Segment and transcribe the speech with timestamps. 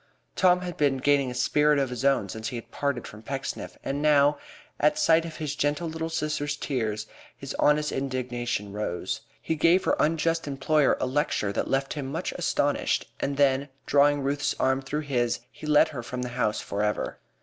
[0.35, 3.77] Tom had been gaining a spirit of his own since he had parted from Pecksniff,
[3.83, 4.39] and, now,
[4.79, 7.05] at sight of his gentle little sister's tears,
[7.37, 9.21] his honest indignation rose.
[9.39, 14.21] He gave her unjust employer a lecture that left him much astonished, and then, drawing
[14.21, 17.19] Ruth's arm through his, he led her from the house for ever.